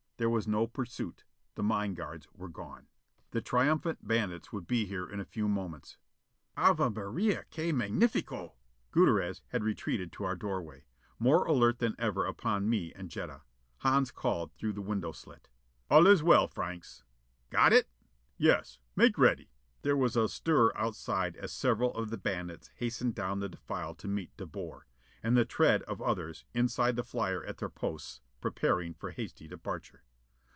There 0.17 0.29
was 0.29 0.47
no 0.47 0.67
pursuit; 0.67 1.23
the 1.55 1.63
mine 1.63 1.95
guards 1.95 2.27
were 2.31 2.47
gone. 2.47 2.85
The 3.31 3.41
triumphant 3.41 4.07
bandits 4.07 4.53
would 4.53 4.67
be 4.67 4.85
here 4.85 5.09
in 5.09 5.19
a 5.19 5.25
few 5.25 5.47
moments. 5.47 5.97
"Ave 6.55 6.89
Maria, 6.89 7.45
que 7.49 7.73
magnifico!" 7.73 8.53
Gutierrez 8.91 9.41
had 9.47 9.63
retreated 9.63 10.11
to 10.11 10.23
our 10.23 10.35
doorway, 10.35 10.83
more 11.17 11.45
alert 11.47 11.79
than 11.79 11.95
ever 11.97 12.27
upon 12.27 12.69
me 12.69 12.93
and 12.93 13.09
Jetta. 13.09 13.41
Hans 13.79 14.11
called 14.11 14.53
through 14.53 14.73
the 14.73 14.81
window 14.83 15.11
slit: 15.11 15.49
"All 15.89 16.05
is 16.05 16.21
well, 16.21 16.47
Franks!" 16.47 17.03
"Got 17.49 17.73
it?" 17.73 17.87
"Yes! 18.37 18.77
Make 18.95 19.17
ready." 19.17 19.49
There 19.81 19.97
was 19.97 20.15
a 20.15 20.29
stir 20.29 20.71
outside 20.75 21.35
as 21.35 21.51
several 21.51 21.95
of 21.95 22.11
the 22.11 22.17
bandits 22.19 22.67
hastened 22.75 23.15
down 23.15 23.39
the 23.39 23.49
defile 23.49 23.95
to 23.95 24.07
meet 24.07 24.37
De 24.37 24.45
Boer. 24.45 24.85
And 25.23 25.35
the 25.35 25.45
tread 25.45 25.81
of 25.85 25.99
others, 25.99 26.45
inside 26.53 26.95
the 26.95 27.03
flyer 27.03 27.43
at 27.43 27.57
their 27.57 27.69
posts, 27.69 28.21
preparing 28.39 28.93
for 28.93 29.09
hasty 29.09 29.47
departure. 29.47 30.03